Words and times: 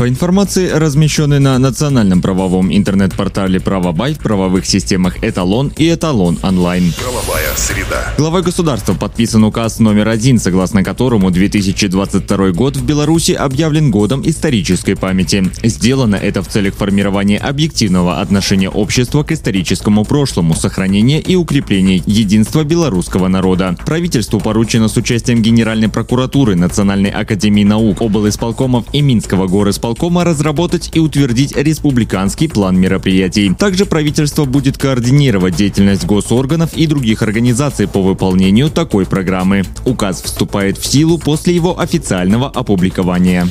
По 0.00 0.08
информации, 0.08 0.70
размещенной 0.70 1.40
на 1.40 1.58
национальном 1.58 2.22
правовом 2.22 2.74
интернет-портале 2.74 3.60
«Правобай» 3.60 4.14
в 4.14 4.18
правовых 4.18 4.64
системах 4.64 5.22
«Эталон» 5.22 5.70
и 5.76 5.92
«Эталон 5.92 6.38
онлайн». 6.42 6.94
Правовая 6.98 7.54
среда. 7.54 8.14
Главой 8.16 8.42
государства 8.42 8.94
подписан 8.94 9.44
указ 9.44 9.78
номер 9.78 10.08
один, 10.08 10.38
согласно 10.38 10.82
которому 10.82 11.30
2022 11.30 12.52
год 12.52 12.78
в 12.78 12.86
Беларуси 12.86 13.32
объявлен 13.32 13.90
годом 13.90 14.22
исторической 14.24 14.94
памяти. 14.94 15.50
Сделано 15.62 16.16
это 16.16 16.42
в 16.42 16.48
целях 16.48 16.76
формирования 16.76 17.36
объективного 17.36 18.22
отношения 18.22 18.70
общества 18.70 19.22
к 19.22 19.32
историческому 19.32 20.06
прошлому, 20.06 20.54
сохранения 20.54 21.20
и 21.20 21.36
укрепления 21.36 22.02
единства 22.06 22.64
белорусского 22.64 23.28
народа. 23.28 23.76
Правительству 23.84 24.40
поручено 24.40 24.88
с 24.88 24.96
участием 24.96 25.42
Генеральной 25.42 25.90
прокуратуры, 25.90 26.56
Национальной 26.56 27.10
академии 27.10 27.64
наук, 27.64 28.00
облисполкомов 28.00 28.86
и 28.94 29.02
Минского 29.02 29.46
горосполкома 29.46 29.89
исполкома 29.90 30.24
разработать 30.24 30.90
и 30.94 31.00
утвердить 31.00 31.56
республиканский 31.56 32.48
план 32.48 32.78
мероприятий. 32.78 33.52
Также 33.54 33.86
правительство 33.86 34.44
будет 34.44 34.78
координировать 34.78 35.56
деятельность 35.56 36.04
госорганов 36.04 36.74
и 36.74 36.86
других 36.86 37.22
организаций 37.22 37.88
по 37.88 38.00
выполнению 38.00 38.70
такой 38.70 39.04
программы. 39.04 39.64
Указ 39.84 40.22
вступает 40.22 40.78
в 40.78 40.86
силу 40.86 41.18
после 41.18 41.54
его 41.54 41.80
официального 41.80 42.48
опубликования. 42.48 43.48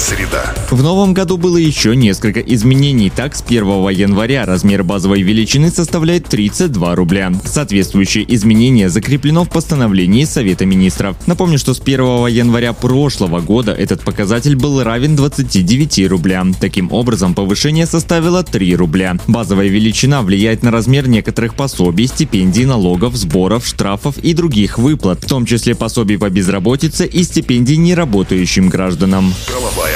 Среда. 0.00 0.54
В 0.70 0.82
новом 0.82 1.12
году 1.12 1.36
было 1.36 1.56
еще 1.56 1.94
несколько 1.94 2.40
изменений. 2.40 3.10
Так, 3.10 3.36
с 3.36 3.42
1 3.42 3.88
января 3.90 4.46
размер 4.46 4.82
базовой 4.82 5.22
величины 5.22 5.70
составляет 5.70 6.26
32 6.26 6.94
рубля. 6.94 7.32
Соответствующее 7.44 8.24
изменение 8.34 8.88
закреплено 8.88 9.44
в 9.44 9.50
постановлении 9.50 10.24
Совета 10.24 10.64
министров. 10.64 11.16
Напомню, 11.26 11.58
что 11.58 11.74
с 11.74 11.80
1 11.80 12.26
января 12.28 12.72
прошлого 12.72 13.40
года 13.40 13.72
этот 13.72 14.02
показатель 14.02 14.56
был 14.56 14.82
равен 14.82 15.16
20 15.16 15.40
29 15.40 16.08
рублям. 16.08 16.54
Таким 16.54 16.92
образом, 16.92 17.34
повышение 17.34 17.86
составило 17.86 18.42
3 18.42 18.76
рубля. 18.76 19.16
Базовая 19.26 19.68
величина 19.68 20.22
влияет 20.22 20.62
на 20.62 20.70
размер 20.70 21.08
некоторых 21.08 21.54
пособий, 21.54 22.06
стипендий, 22.06 22.64
налогов, 22.64 23.16
сборов, 23.16 23.66
штрафов 23.66 24.18
и 24.18 24.34
других 24.34 24.78
выплат, 24.78 25.24
в 25.24 25.28
том 25.28 25.46
числе 25.46 25.74
пособий 25.74 26.18
по 26.18 26.30
безработице 26.30 27.06
и 27.06 27.22
стипендий 27.22 27.76
неработающим 27.76 28.68
гражданам. 28.68 29.32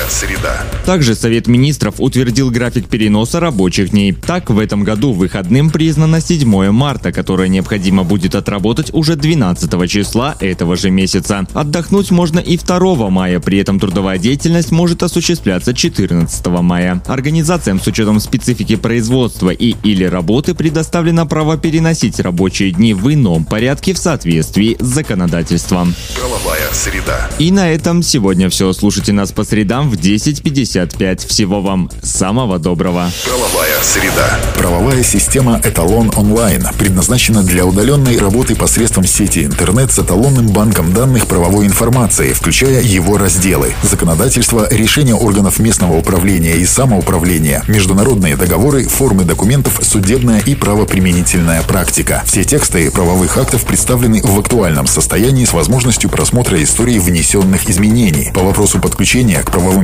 Среда. 0.08 0.64
Также 0.86 1.14
Совет 1.14 1.46
министров 1.46 1.96
утвердил 1.98 2.50
график 2.50 2.88
переноса 2.88 3.40
рабочих 3.40 3.90
дней. 3.90 4.12
Так, 4.12 4.50
в 4.50 4.58
этом 4.58 4.84
году 4.84 5.12
выходным 5.12 5.70
признано 5.70 6.20
7 6.20 6.70
марта, 6.70 7.12
которое 7.12 7.48
необходимо 7.48 8.04
будет 8.04 8.34
отработать 8.34 8.92
уже 8.92 9.16
12 9.16 9.90
числа 9.90 10.36
этого 10.40 10.76
же 10.76 10.90
месяца. 10.90 11.46
Отдохнуть 11.52 12.10
можно 12.10 12.38
и 12.38 12.56
2 12.56 13.10
мая, 13.10 13.40
при 13.40 13.58
этом 13.58 13.80
трудовая 13.80 14.18
деятельность 14.18 14.70
может 14.70 15.02
осуществляться 15.02 15.24
осуществляться 15.24 15.74
14 15.74 16.46
мая. 16.46 17.02
Организациям 17.06 17.80
с 17.80 17.86
учетом 17.86 18.20
специфики 18.20 18.76
производства 18.76 19.50
и 19.50 19.74
или 19.82 20.04
работы 20.04 20.54
предоставлено 20.54 21.26
право 21.26 21.56
переносить 21.56 22.20
рабочие 22.20 22.70
дни 22.70 22.94
в 22.94 23.12
ином 23.12 23.44
порядке 23.44 23.94
в 23.94 23.98
соответствии 23.98 24.76
с 24.78 24.84
законодательством. 24.84 25.94
Правовая 26.14 26.68
среда. 26.72 27.30
И 27.38 27.50
на 27.50 27.70
этом 27.70 28.02
сегодня 28.02 28.48
все. 28.48 28.72
Слушайте 28.72 29.12
нас 29.12 29.32
по 29.32 29.44
средам 29.44 29.90
в 29.90 29.93
10.55. 29.94 31.26
Всего 31.26 31.60
вам 31.60 31.90
самого 32.02 32.58
доброго. 32.58 33.10
Правовая 33.24 33.82
среда. 33.82 34.38
Правовая 34.56 35.02
система 35.02 35.60
«Эталон 35.62 36.10
онлайн» 36.16 36.66
предназначена 36.78 37.42
для 37.42 37.66
удаленной 37.66 38.18
работы 38.18 38.54
посредством 38.54 39.06
сети 39.06 39.44
интернет 39.44 39.92
с 39.92 39.98
эталонным 39.98 40.48
банком 40.48 40.92
данных 40.92 41.26
правовой 41.26 41.66
информации, 41.66 42.32
включая 42.32 42.82
его 42.82 43.18
разделы. 43.18 43.72
Законодательство, 43.82 44.68
решение 44.70 45.14
органов 45.14 45.58
местного 45.58 45.96
управления 45.96 46.56
и 46.56 46.66
самоуправления, 46.66 47.62
международные 47.68 48.36
договоры, 48.36 48.84
формы 48.86 49.24
документов, 49.24 49.80
судебная 49.82 50.40
и 50.40 50.54
правоприменительная 50.54 51.62
практика. 51.62 52.22
Все 52.26 52.44
тексты 52.44 52.90
правовых 52.90 53.36
актов 53.36 53.64
представлены 53.64 54.22
в 54.22 54.38
актуальном 54.38 54.86
состоянии 54.86 55.44
с 55.44 55.52
возможностью 55.52 56.10
просмотра 56.10 56.62
истории 56.62 56.98
внесенных 56.98 57.68
изменений. 57.68 58.30
По 58.34 58.42
вопросу 58.42 58.80
подключения 58.80 59.40
к 59.42 59.50
правовым 59.50 59.83